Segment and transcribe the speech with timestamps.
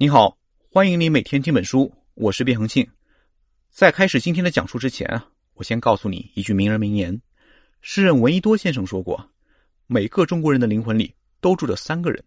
[0.00, 0.38] 你好，
[0.70, 2.88] 欢迎你每天听本书，我是卞恒庆。
[3.68, 7.20] 在开始今天的讲述之前啊，我先告诉你一句名人名言：
[7.80, 9.28] 诗人闻一多先生说过，
[9.88, 12.24] 每个中国人的灵魂里都住着三个人，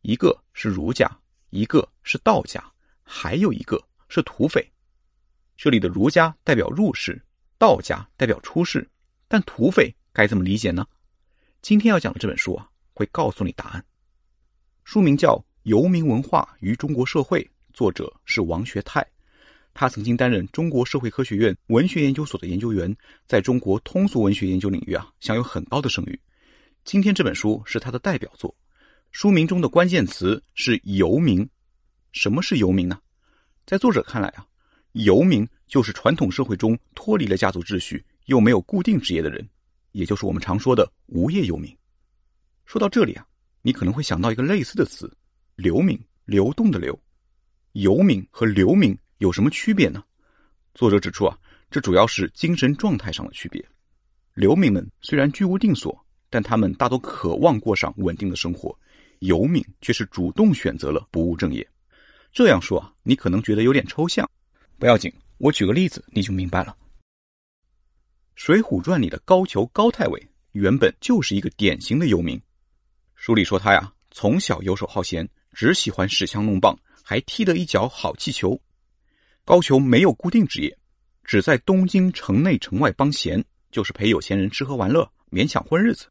[0.00, 1.08] 一个是儒家，
[1.50, 2.60] 一个是道家，
[3.04, 4.68] 还有一个是土匪。
[5.56, 7.24] 这里的儒家代表入世，
[7.58, 8.90] 道家代表出世，
[9.28, 10.84] 但土匪该怎么理解呢？
[11.62, 13.84] 今天要讲的这本书啊，会告诉你答案。
[14.82, 15.40] 书名叫。
[15.64, 19.02] 游民文化与中国社会，作者是王学泰，
[19.72, 22.94] 他曾经担任中国社会科学院文学研究所的研究员，
[23.26, 26.20] 在中国通俗文学研究领域啊享有很高的声誉。
[26.84, 28.54] 今天这本书是他的代表作，
[29.10, 31.48] 书名中的关键词是“游民”。
[32.12, 32.98] 什么是游民呢？
[33.64, 34.46] 在作者看来啊，
[34.92, 39.48] 游民就是传统社会中脱离了家族秩序又没有固定职业的人，
[39.92, 41.74] 也就是我们常说的无业游民。
[42.66, 43.26] 说到这里啊，
[43.62, 45.10] 你可能会想到一个类似的词。
[45.56, 46.98] 流民，流动的流，
[47.72, 50.02] 游民和流民有什么区别呢？
[50.74, 51.38] 作者指出啊，
[51.70, 53.64] 这主要是精神状态上的区别。
[54.34, 55.96] 流民们虽然居无定所，
[56.28, 58.76] 但他们大多渴望过上稳定的生活；
[59.20, 61.64] 游民却是主动选择了不务正业。
[62.32, 64.28] 这样说啊，你可能觉得有点抽象，
[64.76, 66.76] 不要紧，我举个例子你就明白了。
[68.34, 72.42] 《水浒传》里的高俅高太尉原本就是一个典型的游民，
[73.14, 75.28] 书里说他呀，从小游手好闲。
[75.54, 78.60] 只喜欢使枪弄棒，还踢得一脚好气球。
[79.44, 80.78] 高俅没有固定职业，
[81.22, 86.06] 只在东京城内城外帮闲，就是陪有钱人吃喝玩乐，勉强混日子。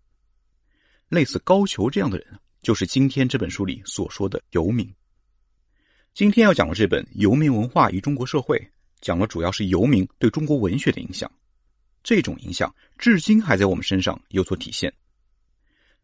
[1.09, 4.91] 类似高俅这样的人，就是今天这本书里所说的游民。
[6.13, 8.57] 今天要讲的这本《游民文化与中国社会》，
[9.01, 11.29] 讲的主要是游民对中国文学的影响。
[12.03, 14.93] 这种影响至今还在我们身上有所体现。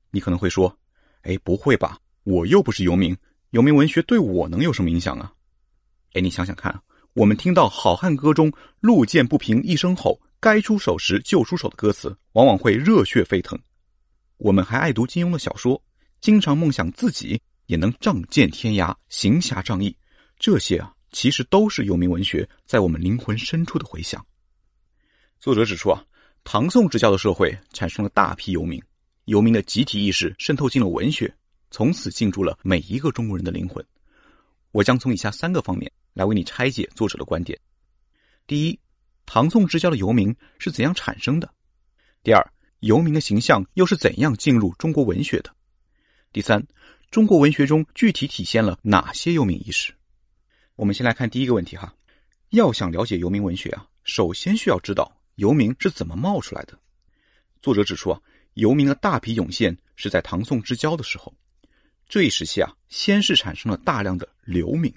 [0.10, 0.76] 你可能会说
[1.22, 2.00] ：“哎，不会吧？
[2.24, 3.16] 我又不是游民。”
[3.52, 5.34] 游民文学对我能有什么影响啊？
[6.14, 6.80] 哎，你想想看，
[7.14, 13.58] 我们听到《好汉歌》中“路见不平一声吼，该出手时就出手”的歌词，往往会热血沸腾。
[14.38, 15.82] 我们还爱读金庸的小说，
[16.22, 19.96] 经常梦想自己也能仗剑天涯、行侠仗义。
[20.38, 24.24] 这些啊，其实都是游民文学在我们灵魂深处的回响。
[25.40, 26.06] 作者指出啊，
[26.44, 28.80] 唐宋之交的社会产生了大批游民，
[29.26, 31.34] 游民的集体意识渗透进了文学。
[31.72, 33.86] 从此进入了每一个中国人的灵魂。
[34.72, 37.60] 我将从以下三个方面来为你拆解作者的观点：
[38.46, 38.80] 第一，
[39.26, 41.48] 唐宋之交的游民是怎样产生的；
[42.24, 45.50] 第二，游民的形象又是怎样进入中国文学的；
[46.32, 46.64] 第三，
[47.10, 49.94] 中国文学中具体体现了哪些游民意识？
[50.76, 51.94] 我们先来看第一个问题哈。
[52.50, 56.80] 要想了解游民文学啊，首先需要知道游民是怎么冒出来的。
[57.62, 58.22] 作者指出啊，
[58.54, 61.34] 游民的大批涌现是在唐宋之交的时候。
[62.10, 64.92] 这一时期啊，先是产生了大量的流民，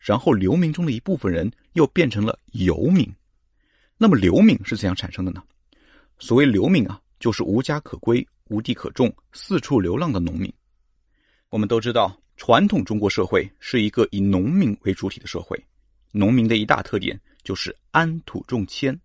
[0.00, 3.08] 然后流民中的一部分人又变成了游民。
[3.96, 5.40] 那么流民是怎样产生的呢？
[6.18, 10.52] 所谓流民啊，就是无家可归、无地可种、四处流浪的农民。
[11.50, 15.56] 我们都知道，传统中国社会是一个以农民为主体的社会，
[16.10, 18.98] 农民的一大特点就是安土重迁，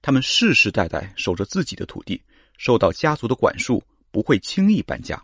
[0.00, 2.22] 他们世世代代守着自己的土地，
[2.56, 3.82] 受到家族的管束，
[4.12, 5.20] 不会轻易搬家。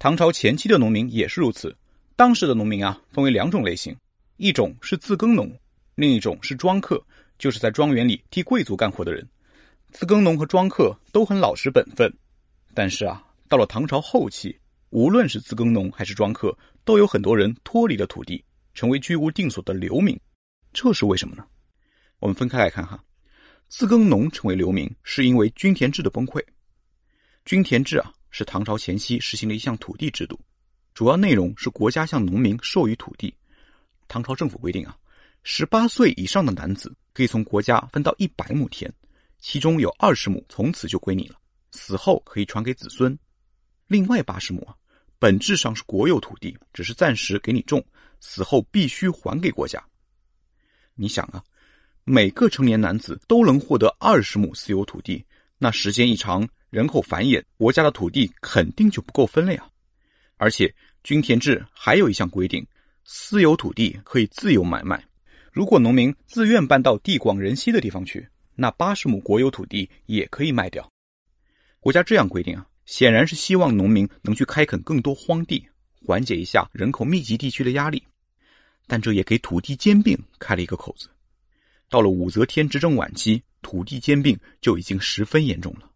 [0.00, 1.76] 唐朝前期的农民也是如此。
[2.14, 3.96] 当时的农民啊，分为两种类型：
[4.36, 5.52] 一种是自耕农，
[5.96, 7.04] 另一种是庄客，
[7.36, 9.28] 就是在庄园里替贵族干活的人。
[9.90, 12.12] 自耕农和庄客都很老实本分，
[12.74, 14.56] 但是啊，到了唐朝后期，
[14.90, 18.44] 无论是自耕农还是庄客，都有很多人脱离了土地，
[18.74, 20.16] 成为居无定所的流民。
[20.72, 21.44] 这是为什么呢？
[22.20, 23.02] 我们分开来看哈。
[23.68, 26.40] 自耕农成为流民，是因为均田制的崩溃。
[27.44, 28.12] 均田制啊。
[28.30, 30.38] 是唐朝前期实行的一项土地制度，
[30.94, 33.34] 主要内容是国家向农民授予土地。
[34.06, 34.96] 唐朝政府规定啊，
[35.42, 38.92] 十八岁以上的男子可以从国家分到一百亩田，
[39.38, 41.36] 其中有二十亩从此就归你了，
[41.72, 43.18] 死后可以传给子孙。
[43.86, 44.74] 另外八十亩啊，
[45.18, 47.84] 本质上是国有土地，只是暂时给你种，
[48.20, 49.82] 死后必须还给国家。
[50.94, 51.42] 你想啊，
[52.04, 55.24] 每个成年男子都能获得二十亩私有土地，
[55.58, 56.48] 那时间一长。
[56.70, 59.66] 人口繁衍，国家的土地肯定就不够分了呀。
[60.36, 60.72] 而且
[61.02, 62.66] 均田制还有一项规定，
[63.04, 65.02] 私有土地可以自由买卖。
[65.50, 70.88] 如果农民自愿搬到地广人稀的地方去，那八十亩国有土地也可以卖掉。
[71.80, 75.66] 国家这样规定啊，显然是希望农民能去开垦更多荒地，
[76.04, 78.02] 缓解一下人口密集地区的压力。
[78.86, 81.08] 但这也给土地兼并开了一个口子。
[81.88, 85.87] 到了武则天执政晚期，土地兼并就已经十分严重了。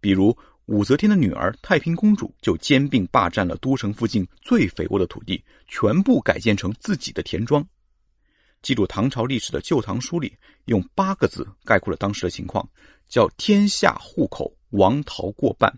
[0.00, 0.36] 比如
[0.66, 7.66] 武则天的女儿太平公主就兼并霸占了都城附近最肥沃的土地，全部改建成自己的田庄。
[8.62, 10.36] 记录唐朝历史的《旧唐书》里
[10.66, 12.68] 用八个字概括了当时的情况，
[13.08, 15.72] 叫“天下户口亡逃过半”，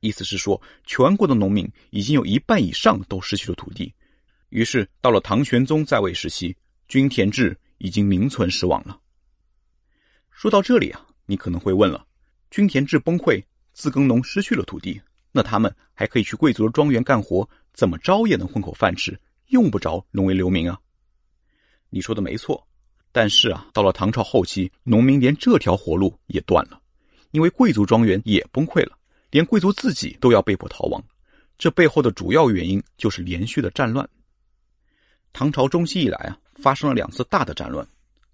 [0.00, 3.94] 意思是说全国的农民已经有一半以上都失去了土地。
[4.48, 6.54] 于是到了唐玄宗在位时期，
[6.88, 9.00] 均田制已经名存实亡了。
[10.30, 12.06] 说到这里啊，你可能会问了：
[12.50, 13.42] 均田制崩溃，
[13.76, 14.98] 自耕农失去了土地，
[15.32, 20.80] 那他们还可以去贵族的庄园干活，怎么着也能混口饭吃，用不着沦为流民啊？
[21.90, 22.66] 你说的没错，
[23.12, 26.80] 但是啊，到了唐朝后期，农民连这条活路也断了，
[27.32, 28.96] 因为贵族庄园也崩溃了，
[29.30, 31.04] 连贵族自己都要被迫逃亡。
[31.58, 34.08] 这背后的主要原因就是连续的战乱。
[35.34, 37.86] 唐朝中期以来啊，发生了两次大的战乱：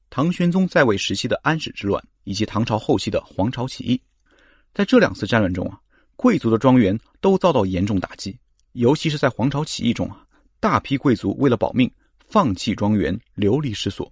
[0.08, 4.00] 唐玄宗在位时期的安史之乱，以及唐朝后期的黄巢起义。
[4.74, 5.78] 在这两次战乱中啊，
[6.16, 8.38] 贵族的庄园都遭到严重打击，
[8.72, 10.26] 尤其是在黄巢起义中啊，
[10.60, 11.90] 大批贵族为了保命。
[12.28, 14.10] 放弃庄园，流离失所。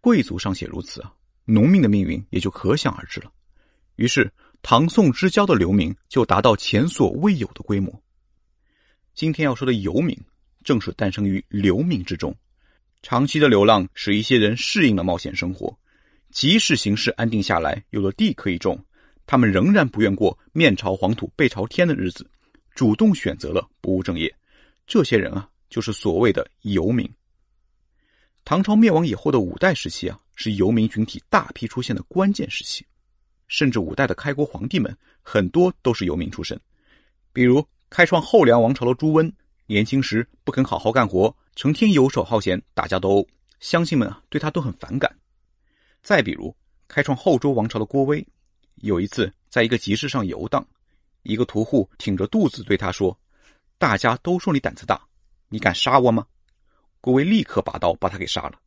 [0.00, 1.12] 贵族尚且如此啊，
[1.44, 3.32] 农民的命运也就可想而知了。
[3.96, 4.32] 于是，
[4.62, 7.92] 唐宋之交的流民就达到前所未有的规模。
[9.16, 10.16] 今天要说的游民，
[10.62, 12.32] 正是诞生于流民之中。
[13.02, 15.76] 长期的流浪使一些人适应了冒险生活，
[16.30, 18.78] 即使形势安定下来，有了地可以种，
[19.28, 22.28] 他们仍然不愿过面朝黄土背朝天的日子，
[22.74, 24.34] 主动选择了不务正业。
[24.88, 25.48] 这些人啊。
[25.70, 27.06] 就是所谓的游民。
[28.42, 32.86] 唐朝灭亡以后的五代时期啊，是游民群体大批出现的关键时期。
[33.48, 36.58] 甚至五代的开国皇帝们很多都是游民出身，
[37.34, 39.30] 比如开创后梁王朝的朱温，
[39.66, 43.28] 年轻时不肯好好干活，成天游手好闲，打架斗殴，
[43.60, 45.14] 乡亲们啊对他都很反感。
[46.02, 46.56] 再比如
[46.88, 48.26] 开创后周王朝的郭威，
[48.80, 50.66] 有一次在一个集市上游荡，
[51.22, 53.18] 一个屠户挺着肚子对他说
[53.78, 55.00] ：“大家都说你胆子大。”
[55.50, 56.26] 你敢杀我吗？
[57.00, 58.60] 郭威立刻拔刀把他给杀了。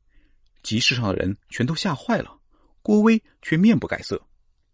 [0.64, 2.36] 集市上的人全都吓坏了，
[2.82, 4.20] 郭威却面不改色。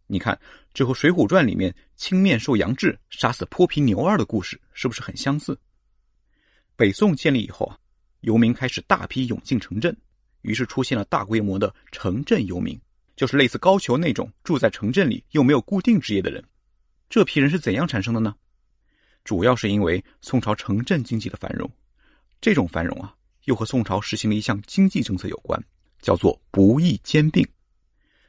[0.05, 0.39] 你看，
[0.73, 5.59] 这和《水浒传》里面青面兽杨志杀死泼皮牛二的故事是不是很相似？
[6.77, 7.77] 北宋建立以后啊，
[8.21, 9.93] 游民开始大批涌进城镇，
[10.43, 12.79] 于是出现了大规模的城镇游民，
[13.17, 16.41] 就是类似高俅那种住在城镇里又没有固定职业的人。
[17.09, 18.33] 这批人是怎样产生的呢？
[19.25, 21.69] 主要是因为宋朝城镇经济的繁荣。
[22.39, 23.13] 这种繁荣啊，
[23.45, 25.61] 又和宋朝实行了一项经济政策有关，
[25.99, 27.45] 叫做“不义兼并”，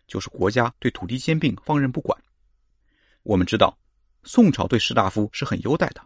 [0.08, 2.18] 就是国家对土地兼并放任不管。
[3.24, 3.78] 我们知道，
[4.22, 6.00] 宋朝对士大夫是很优待的，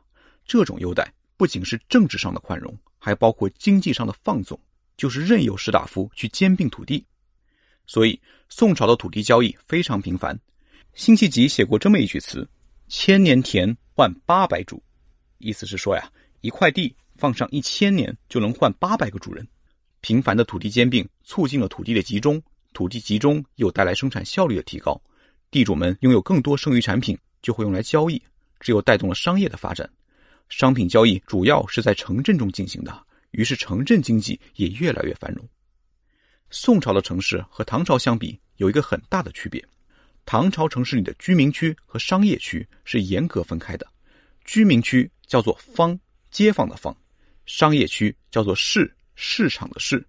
[0.45, 4.59] 这种优待不仅是政治上的宽容，还包括经济上的放纵，
[4.97, 7.07] 就是任由士大夫去兼并土地。
[7.87, 10.39] 所以，宋朝的土地交易非常频繁。
[10.95, 12.49] 辛弃疾写过这么一句词
[12.89, 14.83] ：“千年田换八百主”，
[15.39, 16.95] 意思是说呀，一块地。
[17.15, 19.47] 放上一千年就能换八百个主人，
[20.01, 22.43] 频繁的土地兼并促进了土地的集中，
[22.73, 25.01] 土地集中又带来生产效率的提高，
[25.49, 28.21] 地主们拥有更多剩余产品就会用来交易，
[28.59, 29.89] 只有带动了商业的发展。
[30.49, 35.49] 商品交易主要是在城镇中进行的，于是城镇经济也越来越繁荣。
[36.55, 39.67] 宋朝的城市和唐朝相比有一个很大的区别，
[40.27, 43.87] 唐朝城市里的居民区和商业区是严格分开的，
[44.45, 45.99] 居民区叫做坊，
[46.31, 46.95] 街坊的坊。
[47.47, 50.07] 商业区叫做市，市场的市，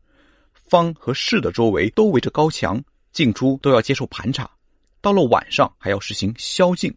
[0.54, 2.84] 坊和市的周围都围着高墙，
[3.14, 4.52] 进出都要接受盘查。
[5.00, 6.94] 到了晚上还要实行宵禁，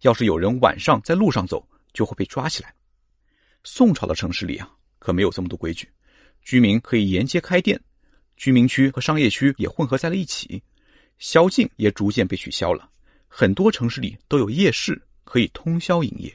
[0.00, 2.74] 要是有人晚上在路上走，就会被抓起来。
[3.64, 5.86] 宋朝的城市里啊，可没有这么多规矩，
[6.42, 7.78] 居民可以沿街开店，
[8.38, 10.62] 居民区和商业区也混合在了一起，
[11.18, 12.88] 宵禁也逐渐被取消了。
[13.28, 16.34] 很多城市里都有夜市，可以通宵营业。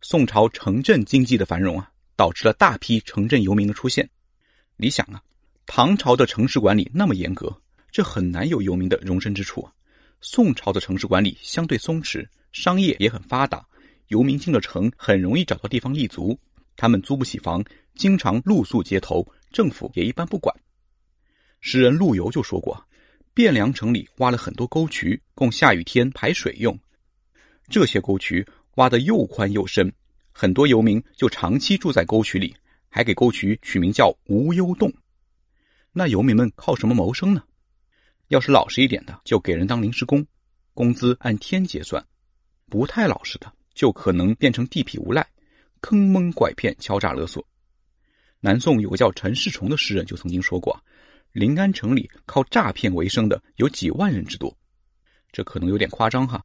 [0.00, 1.92] 宋朝城镇经济的繁荣啊。
[2.18, 4.08] 导致了大批城镇游民的出现。
[4.78, 5.22] 你想啊，
[5.66, 7.54] 唐朝的城市管理那么严格，
[7.90, 9.70] 这很难有游民的容身之处啊。
[10.22, 13.62] 宋朝的城市管理相对松弛，商业也很发达，
[14.08, 16.40] 游民进了城很容易找到地方立足。
[16.74, 17.62] 他们租不起房，
[17.96, 20.56] 经常露宿街头，政府也一般不管。
[21.60, 22.82] 诗人陆游就说过
[23.34, 26.78] ：“汴梁城里挖了很多沟渠，供下雨天排水用。
[27.68, 28.46] 这些沟渠
[28.76, 29.92] 挖得又宽又深。”
[30.38, 32.54] 很多游民就长期住在沟渠里，
[32.90, 34.92] 还给沟渠取名叫“无忧洞”。
[35.92, 37.42] 那游民们靠什么谋生呢？
[38.28, 40.22] 要是老实一点的，就给人当临时工，
[40.74, 42.02] 工资按天结算；
[42.68, 45.26] 不太老实的，就可能变成地痞无赖，
[45.80, 47.42] 坑蒙拐骗、敲诈勒索。
[48.40, 50.78] 南宋有个叫陈世崇的诗人就曾经说过
[51.36, 54.56] ：“临安城里靠诈骗为生的有几万人之多。”
[55.30, 56.42] 这可能有点夸张哈，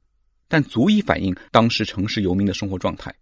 [0.50, 3.10] 但足以反映当时城市游民的生活状态。《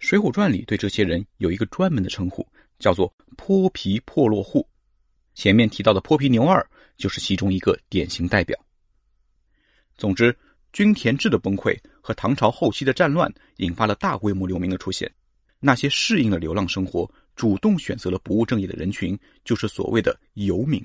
[0.00, 2.44] 水浒传》里对这些人有一个专门的称呼，
[2.80, 4.68] 叫做“泼皮破落户”。
[5.36, 8.58] 前面提到的泼皮牛二就是其中一个典型代表。
[9.96, 10.36] 总之，
[10.72, 15.08] 均田制的崩溃和唐朝后期的战乱引发了大规模流民的出现。
[15.60, 20.84] 那些适应了流浪生活、主动选择了不务正业的人群，就是所谓的游民。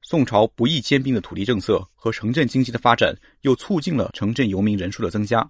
[0.00, 5.48] 宋朝不易兼并的土地政策和城镇经济的发展，又促进了城镇游民人数的增加。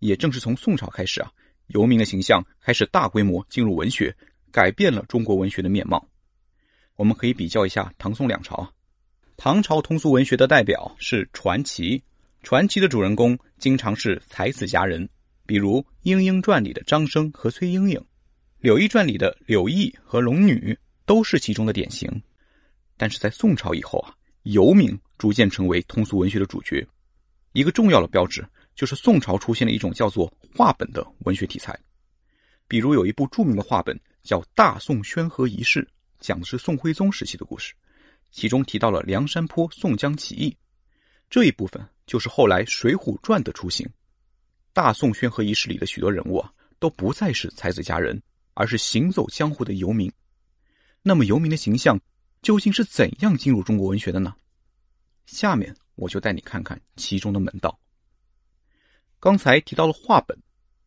[0.00, 1.30] 也正是从宋朝开始啊，
[1.68, 4.12] 游民的形象开始大规模进入文学，
[4.50, 6.04] 改变了中国文学的面貌。
[6.96, 8.68] 我们可以比较一下唐宋两朝。
[9.36, 12.02] 唐朝通俗文学的代表是传奇，
[12.42, 15.08] 传奇的主人公经常是才子佳人。
[15.46, 17.98] 比如《莺莺传》里的张生和崔莺莺，
[18.62, 22.08] 《柳毅传》里的柳毅和龙女都是其中的典型。
[22.96, 24.14] 但是在宋朝以后啊，
[24.44, 26.86] 游民逐渐成为通俗文学的主角。
[27.54, 31.76] 一个重要的标志就是宋朝出现了一种叫做话本的文学题材。
[32.68, 35.82] 比如有一部著名的话本叫《大宋宣和遗事》，
[36.20, 37.74] 讲的是宋徽宗时期的故事，
[38.30, 40.56] 其中提到了梁山坡宋江起义，
[41.28, 43.84] 这一部分就是后来《水浒传》的雏形。
[44.72, 48.22] 大宋宣和遗事里的许多人物啊，都不再是才子佳人，
[48.54, 50.12] 而是行走江湖的游民。
[51.02, 52.00] 那么，游民的形象
[52.42, 54.34] 究竟是怎样进入中国文学的呢？
[55.26, 57.78] 下面我就带你看看其中的门道。
[59.18, 60.36] 刚才提到了话本，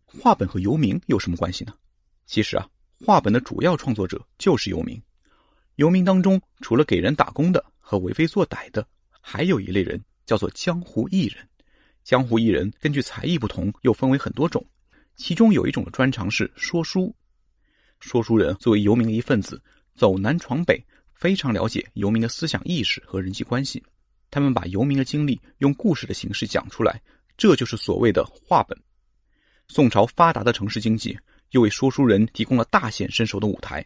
[0.06, 1.74] 话本和游民有什么关系呢？
[2.26, 2.70] 其实啊，
[3.06, 5.02] 话本的主要创作者就是游民。
[5.76, 8.86] 游民当中，除了给人打工的和为非作歹的，
[9.22, 11.48] 还有一类人叫做江湖艺人。
[12.04, 14.66] 江湖艺人根据才艺不同，又分为很多种。
[15.16, 17.14] 其中有一种的专长是说书。
[18.00, 19.62] 说书人作为游民的一份子，
[19.96, 20.84] 走南闯北，
[21.14, 23.84] 非常了解游民的思想意识和人际关系。
[24.30, 27.02] 他们把游民的经历用故事的形式讲出来，
[27.38, 28.78] 这就是所谓的话本。
[29.68, 31.18] 宋朝发达的城市经济
[31.52, 33.86] 又为说书人提供了大显身手的舞台。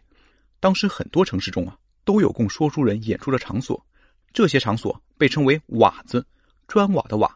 [0.58, 3.82] 当时很多城市中啊，都有供说书人演出的场所，
[4.32, 6.26] 这些场所被称为瓦子，
[6.68, 7.34] 砖瓦的瓦。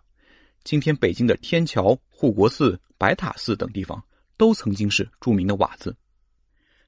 [0.64, 4.02] 今天北京的天桥、护国寺、白塔寺等地方，
[4.36, 5.94] 都曾经是著名的瓦子。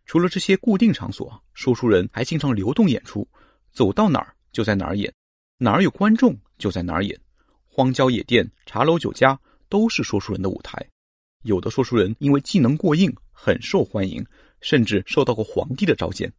[0.06, 3.28] 除了这些固定场所，说书人还经常流动演出，
[3.72, 5.12] 走到哪儿就在哪儿演，
[5.58, 7.18] 哪儿有观众就在哪儿演。
[7.64, 10.80] 荒郊野店、茶楼酒家都是说书人的舞台。
[11.42, 14.24] 有的说书人因为技能过硬，很受欢迎，
[14.60, 16.32] 甚至受到过皇帝的召见。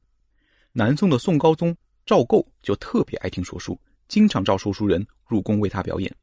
[0.71, 6.13] 南宋的宋高宗赵构就特别爱听说书，经常召说书人入宫为他表演。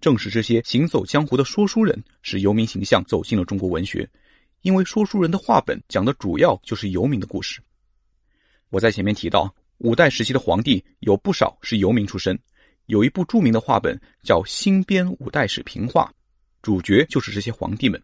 [0.00, 4.08] 正是这些行走江湖的说书人，使游民形象走进了中国文学。
[4.62, 7.60] 因为说书人的话本讲的主要就是游民的故事。
[8.70, 12.38] 我在前面提到，五代时期的皇帝有不少是游民出身。
[12.86, 16.12] 有一部著名的话本叫《新编五代史评话》，
[16.62, 18.00] 主角就是这些皇帝们。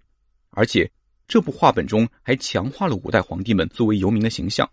[0.50, 0.90] 而且
[1.26, 4.68] 这部话本中还强化了五代皇帝们作为游民的形象。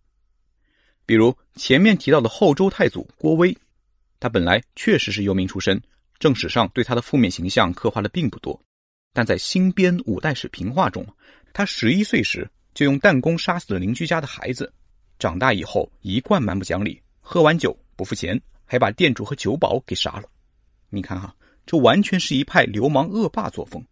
[1.05, 3.57] 比如前面提到的后周太祖郭威，
[4.19, 5.81] 他本来确实是游民出身。
[6.19, 8.61] 正史上对他的负面形象刻画的并不多，
[9.13, 11.07] 但在新编五代史评话中，
[11.53, 14.71] 他十一岁时就用弹弓杀死了邻居家的孩子，
[15.17, 20.23] 长大以后一贯蛮不讲理，喝完酒不付钱，还把店主和酒保给杀了。
[20.89, 23.83] 你看哈，这完全是一派流氓恶霸作风。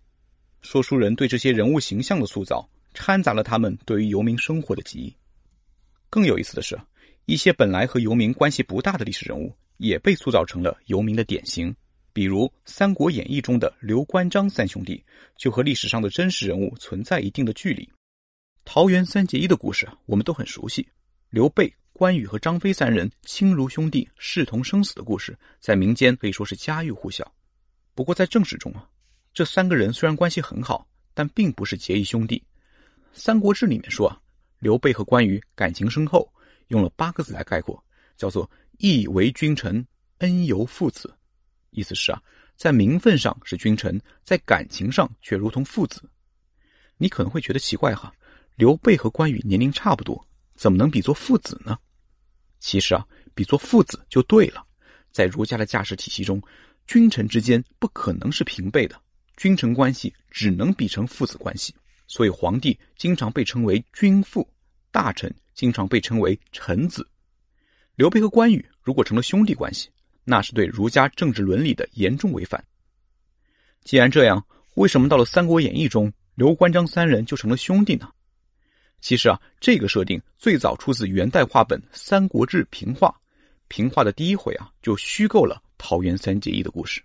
[0.62, 5.14] 说书人对这些人物形象的塑造，掺杂了他们对于游民生活的记忆。
[6.10, 6.80] 更有意思的是，
[7.26, 11.76] 一些本来和游民关系不大的历史人物，也被塑造成了游民的典型。
[12.18, 15.06] 比如《三国演义》中的刘关张三兄弟，
[15.38, 17.88] 就和历史上的真实人物存在一定的距离。
[18.66, 20.90] 桃园三结义的故事我们都很熟悉，
[21.30, 27.32] 刘备、关羽和张飞三人亲如兄弟、视同生死的故事，在民间可以说是家喻户晓。
[27.94, 28.90] 不过在正史中啊，
[29.32, 32.40] 这三个人虽然关系很好，但并不是结义兄弟。
[33.14, 34.20] 《三国志》里面说啊，
[34.58, 36.28] 刘备和关羽感情深厚，
[36.70, 37.80] 用了八个字来概括，
[38.18, 39.86] 叫做义为君臣，
[40.18, 41.14] 恩由父子。
[41.72, 42.22] 意思是啊，
[42.56, 46.02] 在名分上是君臣，在感情上却如同父子。
[46.98, 48.12] 你可能会觉得奇怪哈，
[48.56, 51.78] 刘备和关羽年龄差不多，怎么能比作父子呢？
[52.60, 53.06] 其实啊，
[53.36, 54.66] 比作父子就对了。
[55.12, 56.42] 在儒家的价值体系中，
[56.88, 59.00] 君臣之间不可能是平辈的，
[59.36, 61.76] 君臣关系只能比成父子关系。
[62.08, 64.48] 所以皇帝经常被称为君父，
[64.92, 67.08] 大臣经常被称为臣子。
[67.96, 69.90] 刘备和关羽如果成了兄弟关系。
[70.30, 72.62] 那是对儒家政治伦理的严重违反。
[73.86, 78.10] 既然这样，为什么到了《三国演义》中，刘关张三人就成了兄弟呢？
[79.00, 83.08] 其实啊，这个设定最早出自元代话本《三国志平话》，
[83.70, 87.02] 平话的第一回啊，就虚构了桃园三结义的故事。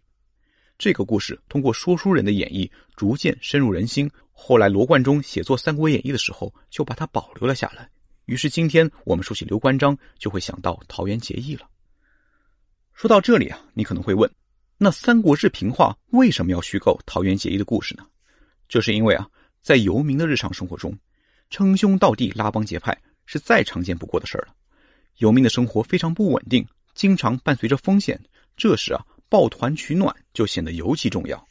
[0.77, 4.11] 这个故事通过说书人的演绎，逐渐深入人心。
[4.33, 7.89] 后来罗贯中写作《三国演义》的时候，就把它保留了下来。
[8.25, 11.69] 于是今天我们说起刘关张，就会想到桃园结义了。
[13.03, 14.31] 说到这里啊，你可能会问：
[14.79, 18.07] 那《三国志》平话为什么要虚构桃园结义的故事呢？
[18.69, 19.29] 这是因为啊，
[19.61, 20.97] 在游民的日常生活中，
[21.51, 24.55] 称兄道弟、拉帮结派是再常见不过的事儿了。
[25.17, 28.17] 游民的生活非常不稳定，经常伴随着风险，
[28.57, 29.05] 这时啊。
[29.29, 31.45] 抱团取暖就显得尤其重要，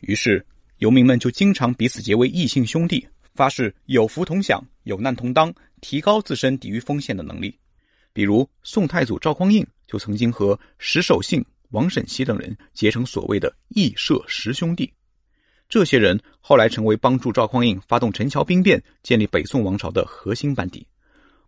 [0.00, 0.42] 于是
[0.78, 5.52] 游民们就经常彼此结为异姓兄弟，发誓有福同享、有难同当，
[5.82, 7.54] 提高自身抵御风险的能力。
[8.18, 14.92] 比如宋太祖赵匡胤就曾经和石守信、王审琦等人结成所谓的义社十兄弟，
[15.68, 20.84] 这些人后来成为帮助赵匡胤发动陈桥兵变、建立北宋王朝的核心班底。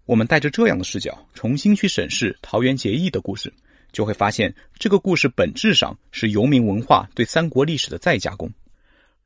[0.04, 3.52] 我们带着这样的视角，重新去审视桃园结义的故事。
[3.90, 8.48] 就会发现，这个故事本质上是游民文化对三国历史的再加工。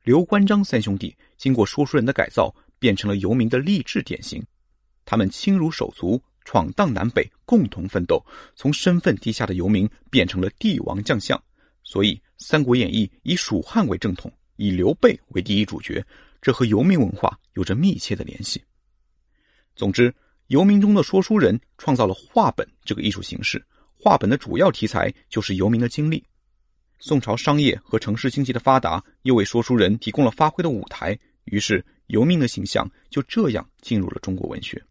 [0.01, 4.43] 刘关张三兄弟经过说书人的改造，变成了游民的励志典型。
[5.05, 8.23] 他们亲如手足，闯荡南北，共同奋斗，
[8.55, 11.41] 从身份低下的游民变成了帝王将相。
[11.83, 16.03] 所以，《三国演义》以蜀汉为正统，以刘备为第一主角，
[16.41, 18.63] 这和游民文化有着密切的联系。
[19.75, 20.13] 总之，
[20.47, 23.63] 游民中的说书人创造了话本这个艺术形式。
[23.93, 26.23] 话本的主要题材就是游民的经历。
[26.99, 31.17] 宋朝商业和城市经济的发达，又为说书人提供了发挥的舞台。
[31.45, 34.83] 于是，游民的形象就这样进入了中国文学。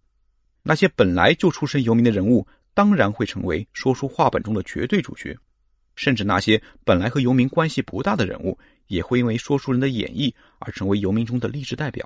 [0.64, 2.44] 那些本来就出身游民的人物，
[2.74, 5.38] 当然会成为说书话本中的绝对主角。
[5.94, 12.04] 甚至那些本来和游民关系不大的人物，也会因为说书人的演绎而成为游民中的励志代表。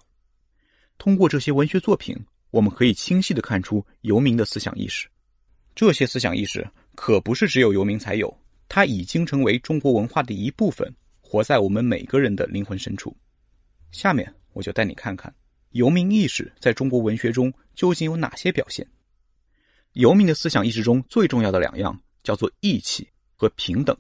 [0.98, 2.14] 通过这些文学作品，
[2.50, 5.08] 我们可以清晰的看出游民的思想意识。
[5.74, 6.68] 这些思想意识。
[7.00, 8.36] 可不是只有游民才有，
[8.68, 13.16] 它已经成为中国文化的一部分，活在我们每个人的灵魂深处。
[13.92, 15.32] 下面我就带你看看
[15.70, 18.86] 游民意识在中国文学中究竟有哪些表现。
[19.92, 23.96] 游民的思想意识中最重要的两样叫做义气和平等。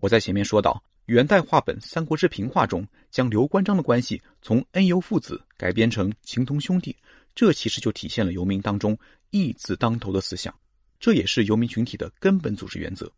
[0.00, 6.96] 我在前面说到，元代话本《三国志平话》中将刘关张的关系从恩游父子改编成情同兄弟，
[7.34, 8.96] 这其实就体现了游民当中
[9.30, 10.54] 义字当头的思想。
[11.00, 13.10] 这也是游民群体的根本组织原则。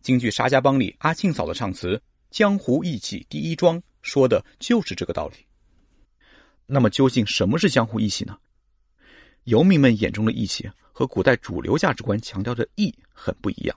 [0.00, 5.36] 京剧《沙家浜》里阿庆嫂的唱词“江湖义气第一桩”说的就是这个道理。
[6.66, 8.36] 那么，究竟什么是江湖义气呢？
[9.44, 13.76] 游民们眼中的义气和古代主流价值观强调的义很不一样。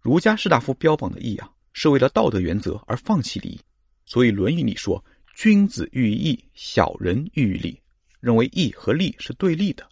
[0.00, 3.60] 儒家士大夫标榜的义啊，是为了道德原则而放弃利益。
[4.04, 7.80] 所以，《论语》里说：“君子喻于义，小人喻于利。”
[8.20, 9.88] 认为义和利是对立的。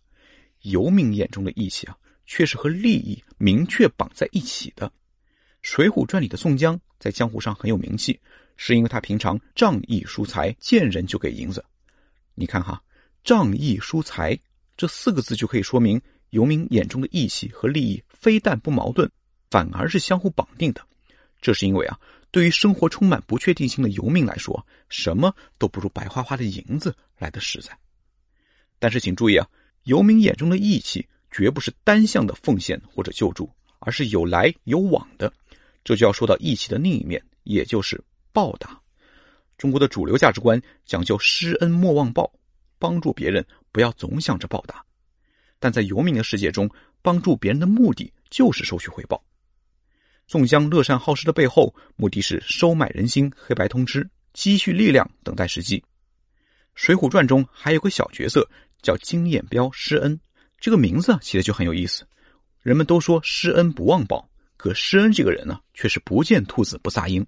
[0.63, 1.97] 游民眼中的义气啊。
[2.29, 4.89] 却是和利益明确绑在一起的。
[5.63, 8.19] 《水浒传》里的宋江在江湖上很有名气，
[8.57, 11.65] 是因为他平常仗义疏财，见人就给银子。
[12.37, 12.81] 你看哈
[13.25, 14.39] ，“仗义疏财”
[14.79, 19.11] 这四个字就可以说明游民眼中的义气和利益非但不矛盾，
[19.51, 20.81] 反而是相互绑定的。
[21.41, 21.99] 这是因为啊，
[22.31, 27.77] 对于生活充满不确定性的游民来说，什么都不如白花花的银子来的实在。
[28.79, 29.49] 但是请注意啊，
[29.83, 31.05] 游民眼中的义气。
[31.29, 35.31] 绝不是单向的奉献或者救助，而是有来有往的。
[35.85, 38.81] 这就要说到义气的另一面，也就是报答。
[39.59, 42.31] 中国的主流价值观讲究施恩莫忘报，
[42.79, 44.85] 帮助别人不要总想着报答。
[45.59, 49.23] 但在游民的世界中，帮助别人的目的就是收取回报。
[50.27, 55.79] 宋江乐善好施的背后，目的是收买人心、黑白通吃、积蓄力量，等待时机。
[56.75, 58.47] 《水浒传》中还有个小角色
[58.83, 60.19] 叫金眼彪施恩。
[60.59, 62.07] 这个名字起的就很有意思，
[62.61, 67.25] 人们都说施恩不忘报，可施恩这个人呢，却是不见兔子不撒鹰。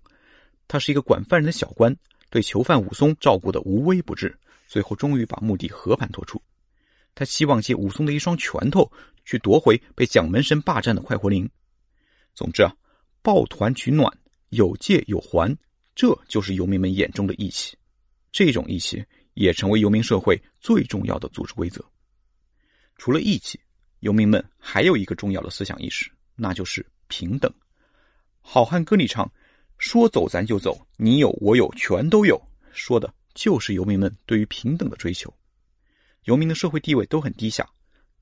[0.66, 1.96] 他是一个管犯人的小官，
[2.30, 6.40] 对囚犯武松照顾的无微不至，最后终于把目的和盘托出。
[7.14, 8.90] 他希望借武松的一双拳头
[9.24, 11.48] 去夺回被蒋门神霸占的快活林。
[12.34, 12.72] 总之啊，
[13.22, 14.12] 抱团取暖，
[14.50, 15.56] 有借有还，
[15.94, 17.76] 这就是游民们眼中的义气。
[18.30, 21.84] 这种义气也成为游民社会最重要的组织规则。
[22.96, 23.58] 除了义气，
[24.00, 27.50] 游民们还有一个重要的思想意识，那就是平等。
[28.40, 29.30] 《好汉歌》里唱
[29.78, 32.40] ：“说走咱就走，你有我有全都有。”
[32.72, 35.32] 说的就是游民们对于平等的追求。
[36.24, 37.68] 游民的社会地位都很低下，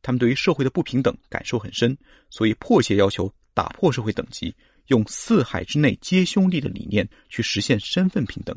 [0.01, 1.97] 他们对于社会的不平等感受很深，
[2.31, 4.55] 所以迫切要求打破社会等级，
[4.87, 8.57] 用四海之内皆兄弟的理念去实现身份平等，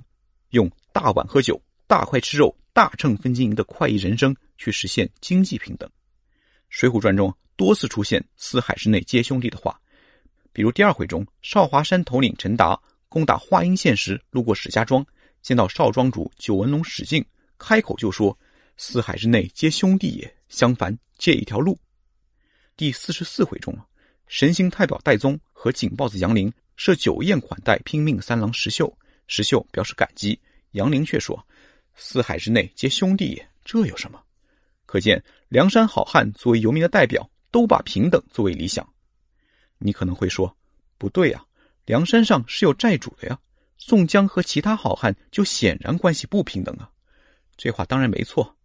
[0.51, 5.89] 用大碗喝酒、大块吃肉、大秤分金银的快意人生去实现经济平等。
[6.69, 9.81] 《水浒传》中多次出现“四海之内皆兄弟”的话，
[10.51, 15.05] 比如第二回中，少华山头领陈达攻打华阴县时，路过史家庄，
[15.41, 17.23] 见到少庄主九纹龙史进，
[17.57, 18.37] 开口就说
[18.77, 21.77] ：“四海之内皆兄弟也，相烦借一条路。”
[22.75, 23.77] 第四十四回中，
[24.27, 28.91] 神行太保戴宗和警豹子杨凌设酒宴款待拼命三郎石秀，
[29.27, 30.39] 石秀表示感激，
[30.71, 31.45] 杨凌却说
[31.95, 34.21] ：“四海之内皆兄弟也，这有什么？”
[34.85, 38.87] 可见梁山好汉作为游民的代表，都把平等作为理想。
[39.79, 40.55] 你可能会说
[40.99, 41.43] ：“不对呀。”
[41.85, 43.39] 梁山上是有债主的呀，
[43.79, 46.87] 宋江和其他好汉就显然关系不平等啊。
[47.57, 48.55] 这话当然没错，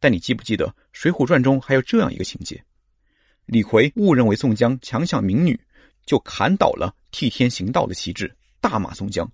[0.00, 2.64] 但你记不记得《水浒传》中还有这样一个情节：
[3.44, 5.60] 李逵误认为宋江强抢民女，
[6.06, 9.30] 就砍倒了替天行道的旗帜，大骂宋江。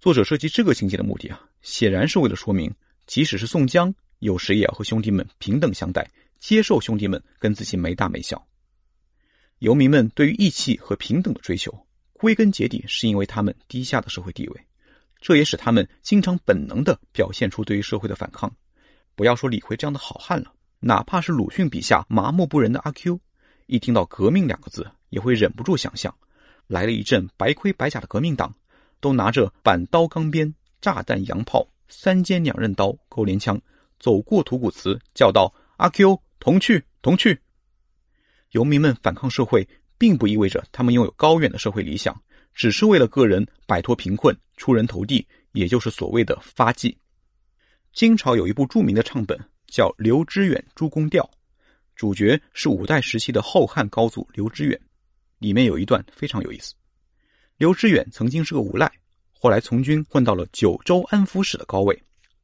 [0.00, 2.74] 作者设计这个情节的目的啊，显然是为了说明，
[3.06, 8.42] 即使是宋江，有时也要和兄弟们平等相待，接受兄弟们跟自己没大没小。
[9.62, 11.72] 游民们对于义气和平等的追求。
[12.14, 14.60] 归根结底，是因为他们低下的社会地位，
[15.20, 18.52] 这也使他们经常本能的表现出对于社会的反抗。
[19.14, 23.20] 不要说李逵这样的好汉了，哪怕是鲁迅笔下麻木不仁的阿 Q，
[23.66, 26.12] 一听到“革命”两个字，也会忍不住想象，
[26.66, 28.52] 来了一阵白盔白甲的革命党，
[28.98, 33.60] 都拿着板刀钢鞭、炸弹洋炮、三尖两刃刀、钩镰枪，
[34.00, 37.38] 走过土谷祠，叫道：“阿 Q，同去，同去！”
[38.52, 39.68] 游民们反抗社会。
[39.98, 42.20] 并不意味着他们拥有高远的社会理想，
[42.52, 46.98] 只是为了个人摆脱贫困、出人头地，也就是所谓的发迹。
[47.92, 49.38] 金朝有一部著名的唱本
[49.68, 51.22] 叫《刘知远诸公调》，
[51.94, 54.76] 主角是五代时期的后汉高祖刘知远。
[55.38, 56.74] 里面有一段非常有意思：
[57.56, 58.90] 刘知远曾经是个无赖，
[59.30, 61.96] 后来从军混到了九州安抚使的高位。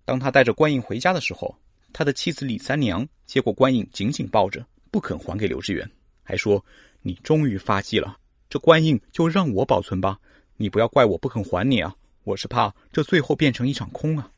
[0.05, 1.53] 当他带着官印回家的时候，
[1.93, 5.91] 他的妻子李三娘接过官印，紧紧抱着，不肯还给刘知远，
[6.29, 6.63] 还说。
[7.01, 8.19] 你终于发迹了，
[8.51, 10.19] 这官印就让我保存吧。
[10.57, 14.31] 你不要怪我不肯还你啊，我是怕这最后变成一场空啊。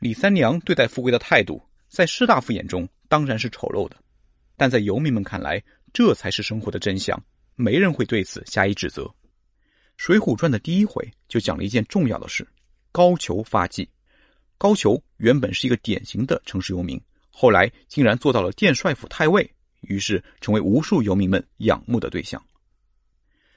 [0.00, 3.96] 李三娘对待富贵的态度，在士大夫眼中当然是丑陋的，
[4.56, 7.22] 但在游民们看来，这才是生活的真相，
[7.54, 9.04] 没人会对此加以指责。
[9.96, 12.46] 《水浒传》的第一回就讲了一件重要的事：
[12.90, 13.88] 高俅发迹。
[14.58, 19.48] 高俅原本是一个典型的城市游民，后来竟然做到了殿帅府太尉。
[19.80, 22.42] 于是成为无数游民们仰慕的对象。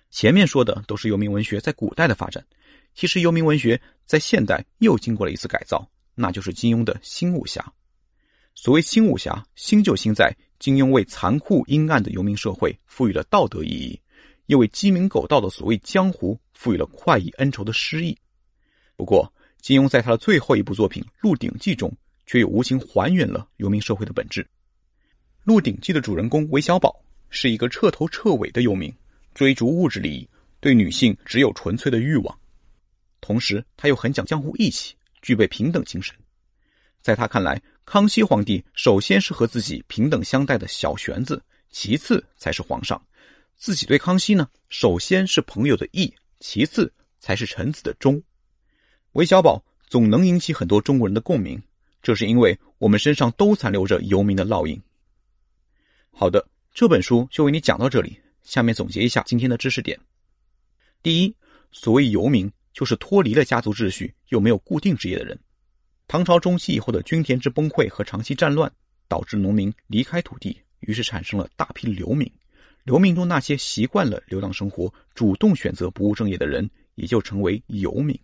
[0.09, 2.45] 前面说的都是游民文学在古代的发展，
[2.93, 7.73] 其实游民文学在现代又经过了一次改造，那就是金庸的新武侠。
[8.53, 13.99] 所谓新武侠，新就新在金庸为残酷阴暗的游民社会赋予了道德意义，
[14.45, 18.15] 又为鸡鸣狗盗的所谓江湖赋予了快意恩仇的诗意。
[18.95, 21.91] 不过，金庸在他的最后一部作品《鹿鼎记》中，
[22.27, 24.43] 却又无情还原了游民社会的本质。
[25.43, 26.97] 《鹿鼎记》的主人公韦小宝
[27.29, 28.93] 是一个彻头彻尾的游民，
[29.33, 30.29] 追逐物质利益，
[30.61, 32.39] 对女性只有纯粹的欲望。
[33.19, 36.15] 同时，他又很讲江湖义气，具备平等精神。
[37.01, 43.01] 在他看来，康熙皇帝首先是和自己平等相待的小玄子，其次才是皇上。
[43.57, 48.21] 自己对康熙呢，首先是朋友的义，其次才是臣子的忠。
[49.11, 51.61] 韦小宝总能引起很多中国人的共鸣，
[52.01, 54.81] 这是因为我们身上都残留着游民的烙印。
[56.15, 58.15] 好的，这本书就为你讲到这里。
[58.43, 59.99] 下面总结一下今天的知识点：
[61.01, 61.35] 第一，
[61.71, 65.37] 所谓游民，就是脱离了家族秩序又没有固定职业的人。
[66.07, 68.71] 唐朝中期以后的均田制崩溃和长期战乱，
[69.07, 72.31] 导致农民离开土地，于是产生了大批流民。
[72.83, 78.17] 流民中那些习惯了流浪生活、主动选择不务正业的人，也就成为游民。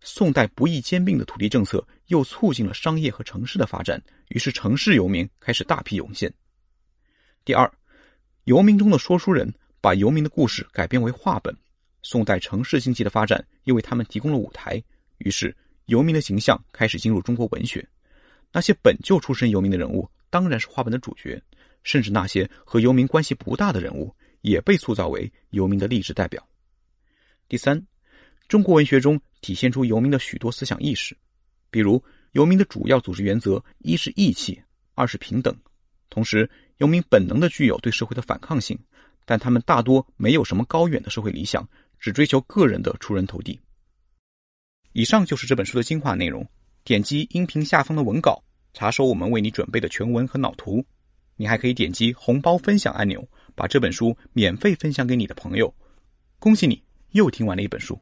[0.00, 6.32] 宋代不易兼并的土地政策，又促进了商业和城市的发展，于是城市游民开始大批涌现。
[7.44, 7.68] 第二，
[8.44, 11.52] 游民中的说书人把游民的故事改编为话本。
[12.00, 14.80] 宋代城市经济的发展又为他们提供了舞台，
[15.18, 15.54] 于是
[15.86, 17.84] 游民的形象开始进入中国文学。
[18.52, 21.36] 那些本就出身游民的人物，当然是话本的主角；
[21.82, 26.46] 甚至那些和游民关系不大的人物，也被塑造为游民的励志代表。
[27.48, 27.84] 第三，
[28.46, 31.16] 中国文学中体现出游民的许多思想意识，
[31.70, 32.00] 比如
[32.32, 34.62] 游民的主要组织原则：一是义气，
[34.94, 35.56] 二是平等。
[36.10, 36.48] 同时，
[36.82, 38.76] 游民本能的具有对社会的反抗性，
[39.24, 41.64] 但他们大多没有什么高远的社会理想，
[42.00, 43.60] 只追求个人的出人头地。
[44.92, 46.44] 以上就是这本书的精华内容。
[46.82, 48.42] 点击音频下方的文稿，
[48.74, 50.84] 查收我们为你准备的全文和脑图。
[51.36, 55.72] 你还可以点击红包分享按钮，把这本书免费分享给你的朋友。
[56.40, 57.96] 恭喜你，又听完了一本书。